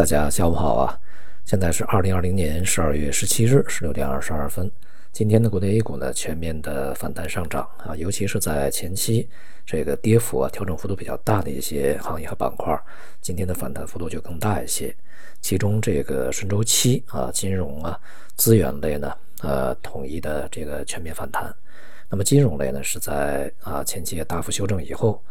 [0.00, 0.98] 大家下午好啊！
[1.44, 4.72] 现在是二零二零年十二月十七日十六点二十二分。
[5.12, 9.28] 今天的国内 A 股呢，全面的反弹上涨啊，尤其是在前期
[9.66, 12.74] 这个跌幅啊、调整幅度比较大的一些行业和板块，
[13.20, 14.96] 今天的反弹幅度就更大一些。
[15.42, 18.00] 其中这个顺周期啊、金融啊、
[18.36, 21.54] 资源类呢，呃，统一的这个全面反弹。
[22.08, 25.22] 那么金融类呢，是在啊前期大幅修正以后。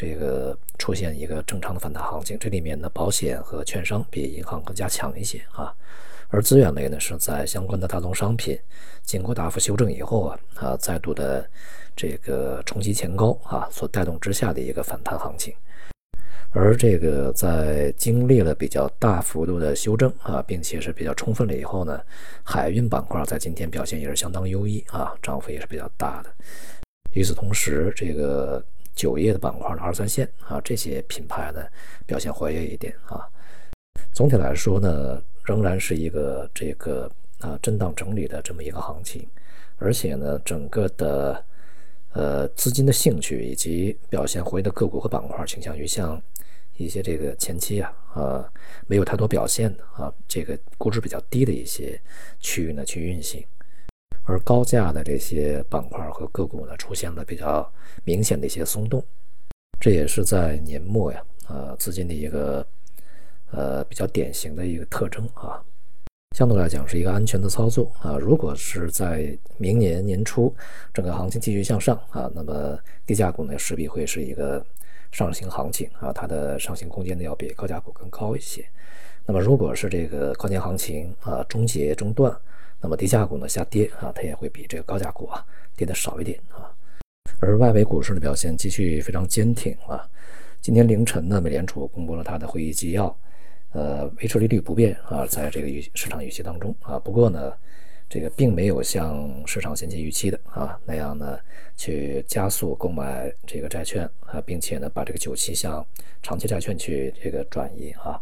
[0.00, 5.74] 这个出现一个正常的反弹行情，这里面呢，保险和券商比银行更加强一些啊，
[6.28, 8.56] 而资源类呢是在相关的大宗商品
[9.02, 11.44] 经过大幅修正以后啊啊再度的
[11.96, 15.52] 这个冲击前高啊所带动之下的一个反弹行情，
[16.52, 22.00] 而这个在经历了比较大幅度的修正啊，并且是比较充分了以后呢，
[22.44, 26.30] 海运板块在今天表现也是相当优异啊，涨幅也是比较大的。
[27.14, 28.64] 与此同时，这个。
[28.98, 31.64] 酒业的板块的二三线啊，这些品牌呢
[32.04, 33.24] 表现活跃一点啊。
[34.12, 37.08] 总体来说呢，仍然是一个这个
[37.38, 39.24] 啊震荡整理的这么一个行情，
[39.76, 41.44] 而且呢，整个的
[42.12, 46.20] 呃资金的兴趣以及表现活跃的个股和板块倾向于像
[46.76, 48.52] 一些这个前期啊啊
[48.88, 52.00] 没有太多表现的啊这个估值比较低的一些
[52.40, 53.46] 区域呢去运行。
[54.28, 57.66] 而高价的这些板块和个股呢，出现了比较
[58.04, 59.02] 明显的一些松动，
[59.80, 62.64] 这也是在年末呀，呃，资金的一个
[63.50, 65.64] 呃比较典型的一个特征啊。
[66.36, 68.18] 相对来讲是一个安全的操作啊。
[68.18, 70.54] 如果是在明年年初
[70.92, 74.62] 整个行情继续向上啊，那么低价股呢势必会是一个
[75.12, 78.64] 上行行情啊，它的上行空间呢要比高价股更高一些。
[79.24, 82.34] 那么如果是这个跨年行情啊终结中断。
[82.80, 85.44] 那么低价股呢下跌啊，它也会比这个高价股啊
[85.74, 86.70] 跌的少一点啊。
[87.40, 90.08] 而外围股市的表现继续非常坚挺啊。
[90.60, 93.12] 今天凌晨呢，美联储公布了它的会议纪要，
[93.72, 97.00] 呃，维持利率不变啊，在这个预市场预期当中啊。
[97.00, 97.52] 不过呢，
[98.08, 101.38] 这个并没有像市场先期预期的啊那样呢
[101.76, 105.84] 去加速购买这个债券啊，并且呢把这个久期向
[106.22, 108.20] 长期债券去这个转移啊。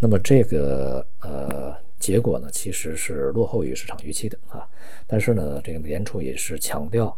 [0.00, 1.74] 那么这个呃。
[2.00, 4.68] 结果呢，其实是落后于市场预期的啊。
[5.06, 7.16] 但是呢，这个美联储也是强调，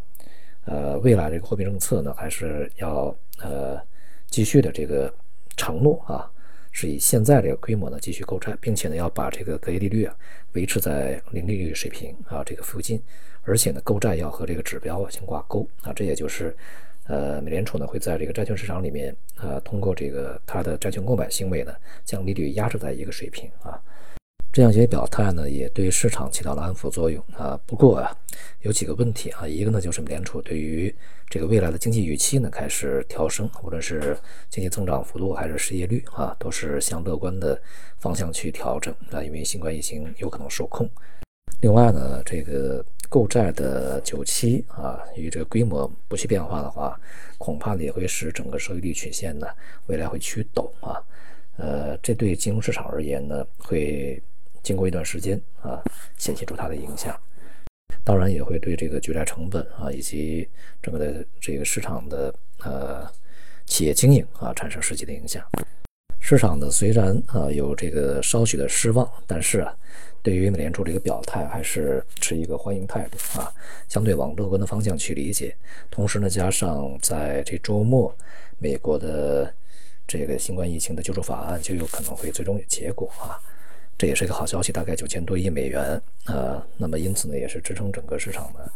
[0.64, 3.80] 呃，未来这个货币政策呢，还是要呃
[4.28, 5.12] 继续的这个
[5.56, 6.30] 承诺啊，
[6.78, 10.14] 是以现在这个规模呢继续购债，并且呢要把这个隔夜利率啊
[10.52, 13.02] 维持在零利率水平啊这个附近，
[13.44, 15.90] 而且呢购债要和这个指标啊相挂钩啊。
[15.94, 16.54] 这也就是
[17.06, 23.80] 呃美联储呢会在这个债券市场里面啊通过这个它的债券购买行为呢将利率压制在一个水平啊。
[24.56, 27.60] 这样一些表态呢，也对市场起到了安抚作用啊。
[27.66, 28.16] 不过啊，
[28.62, 29.46] 有几个问题啊。
[29.46, 30.90] 一个呢，就是美联储对于
[31.28, 34.16] 这个未来的经济预期呢开始调升，无论是
[34.48, 37.60] 经济增长幅度还是失业率啊，都是向乐观的
[37.98, 39.22] 方向去调整啊。
[39.22, 40.88] 因为新冠疫情有可能受控。
[41.60, 46.98] 另外呢，这个购债的久期啊，与这个规模不去变化的话，
[47.36, 49.48] 恐怕呢也会使整个收益率曲线呢
[49.84, 50.98] 未来会趋陡啊。
[51.58, 54.18] 呃，这对金融市场而言呢，会。
[54.66, 55.80] 经过一段时间啊，
[56.18, 57.16] 显现出它的影响，
[58.02, 60.48] 当然也会对这个举债成本啊，以及
[60.82, 62.34] 整个的这个市场的
[62.64, 63.08] 呃
[63.66, 65.40] 企业经营啊产生实际的影响。
[66.18, 69.72] 市场呢虽然啊有这个稍许的失望，但是啊，
[70.20, 73.48] 对于美联储这个表态还是持一个欢迎态度啊，
[73.86, 75.56] 相对往乐观的方向去理解。
[75.92, 78.12] 同时呢，加上在这周末
[78.58, 79.54] 美国的
[80.08, 83.38] 这个新冠疫情的救助法案就有可能会最终有结果啊。
[83.98, 88.70] 这也是一个好消息，大概九千多亿美元啊，那么因此呢，也是支撑整个市场呢，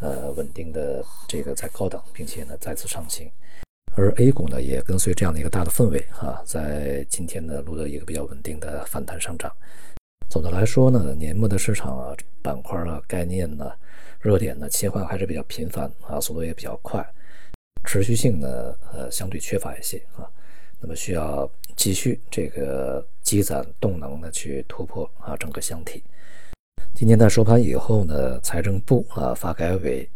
[0.00, 3.30] 呃，稳定的这个在高档，并且呢再次上行，
[3.94, 9.50] 而 A 股呢也跟随这样的一个大的氛围啊，在今天呢录得一个比较稳定的反弹上涨。
[10.28, 13.72] 总的来说呢，年末的市场啊，板块啊、概念呢、
[14.20, 17.02] 热点呢切换还是比较频繁啊，速度也比较快，
[17.84, 20.28] 持续性呢呃相对缺乏一些啊。
[20.80, 26.02] 那么需要继续这个积攒动能呢，去突破啊整个箱体。
[26.94, 30.08] 今天在收盘以后呢，财政部啊、发改委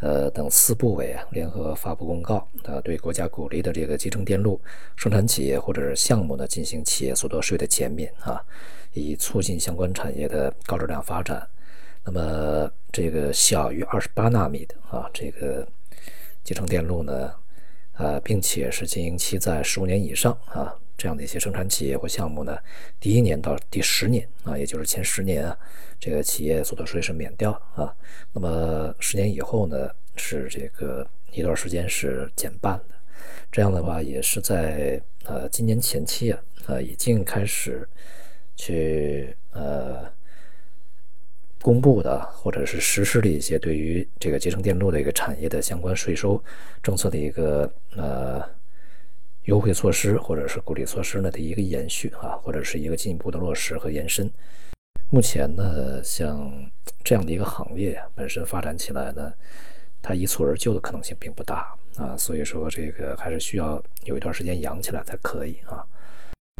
[0.00, 4.60] 呃等四部委啊联合发布公告啊，对国家鼓励的这个集成电路
[4.96, 8.40] 生产企业或者是项目呢进行企业所得税的减免啊，
[8.92, 11.46] 以促进相关产业的高质量发展。
[12.04, 15.66] 那么这个小于二十八纳米的啊这个
[16.42, 17.32] 集成电路呢？
[17.94, 22.58] 呃，并且是经营期在十五年以上啊，这样的一些生产企业或项目呢，
[22.98, 25.58] 第一年到第十年啊，也就是前十年啊，
[25.98, 27.94] 这个企业所得税是免掉啊。
[28.32, 32.94] 那么十年以后呢，是这个一段时间是减半的。
[33.52, 37.88] 这样的话也是在呃今年前期啊，呃已经开始
[38.56, 40.10] 去呃。
[41.62, 46.42] 公布的或者是实施的一些对于这个集成电路的一个产业的相关税收
[46.82, 48.42] 政策的一个呃
[49.44, 54.30] 优惠措施或者是鼓励措施呢的一个延续啊，或者是一个进一步的落实和延伸。
[55.10, 56.50] 目前呢，像
[57.04, 59.30] 这样的一个行业本身发展起来呢，
[60.00, 65.84] 它一蹴而就的可能性并不大啊，所以说这个还是需要有一段时间养起来才可以啊。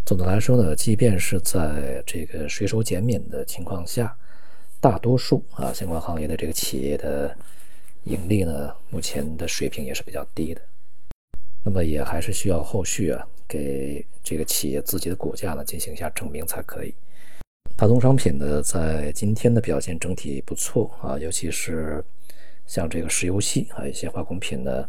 [0.05, 4.14] 总的来说呢，即便是在这个税收减免的情况下。
[4.80, 7.36] 大多数啊，相关行业的这个企业的
[8.04, 10.62] 盈利呢，目前的水平也是比较低的。
[11.62, 16.94] 那么也还是需要后续啊，给这个企业自己的股价呢进行一下证明才可以。
[17.76, 22.02] 大宗商品呢，在今天的表现整体不错啊，尤其是
[22.66, 24.88] 像这个石油系啊一些化工品呢，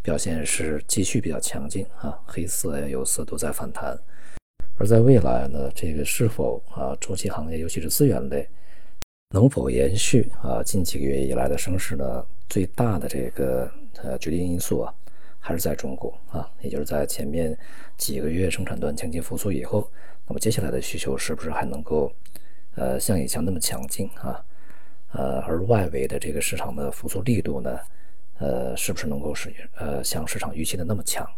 [0.00, 3.98] 表现是继续比较强劲啊，黑色呀、有色都在反弹。
[4.78, 8.48] 而在未来呢，这个是否啊，周期行业，尤其是资源类。
[9.34, 10.62] 能否延续啊？
[10.62, 12.24] 近几个月以来的升势呢？
[12.48, 13.68] 最大的这个
[14.00, 14.94] 呃决定因素啊，
[15.40, 17.58] 还是在中国啊，也就是在前面
[17.96, 19.90] 几个月生产端经济复苏以后，
[20.28, 22.12] 那么接下来的需求是不是还能够
[22.76, 24.40] 呃像以前那么强劲啊？
[25.10, 27.76] 呃，而外围的这个市场的复苏力度呢，
[28.38, 31.28] 呃，是不是能够是呃像市场预期的那么强？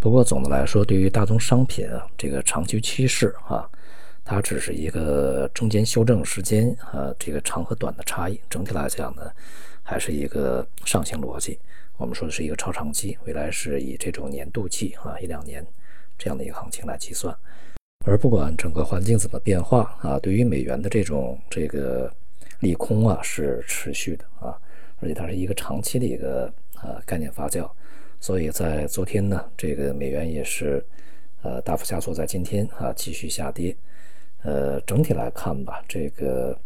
[0.00, 3.70] 不过总的来说，对于大宗商品啊，这个长期趋势啊。
[4.24, 8.40] 它只是一个中间修正时间啊，这个长和短的差异。
[8.48, 9.30] 整体来讲呢，
[9.82, 11.58] 还是一个上行逻辑。
[11.98, 15.64] 我们说的是一个超长期，未来是以这种年度计啊，一两年
[16.18, 17.36] 这样的一个行情来计算。
[18.06, 22.10] 而不管整个环境怎么变化啊，对于美元的这种这个
[22.60, 24.58] 利空啊是持续的啊，
[25.00, 27.70] 而且它是一个长期的一个呃概念发酵。
[28.20, 30.82] 所以在昨天呢，这个美元也是
[31.42, 33.76] 呃大幅下挫，在今天啊继续下跌。
[34.44, 36.56] 呃，整体来看吧，这个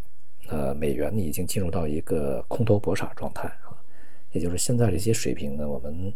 [0.49, 3.71] 呃，美元呢已经进入到一个空头搏傻状态啊，
[4.33, 6.13] 也就是现在这些水平呢，我们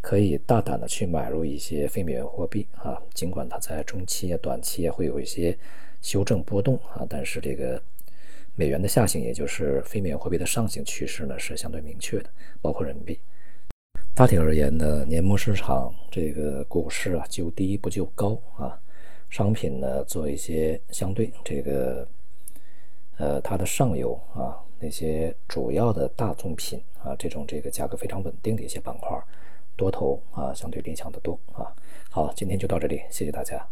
[0.00, 5.56] 可以大胆的去买入一些非美元货币啊，尽管它在中期啊、短期啊会有一些
[6.02, 7.80] 修正波动啊，但是这个
[8.56, 12.28] 美元的下行，也就是非美元货币的上行趋势呢，是相对明确的，
[12.60, 13.16] 包括人民币。
[14.12, 18.76] 大体而言呢，年末市场这个股市啊，就低不就高啊。
[19.28, 22.06] 商品呢，做一些相对这个，
[23.18, 29.18] 呃，它的上游啊，那些主要的大宗品啊，这种这个价格非常稳定的一些板块，
[29.76, 31.74] 多头啊，相对理想的多啊。
[32.10, 33.66] 好，今天就到这里，谢谢大家。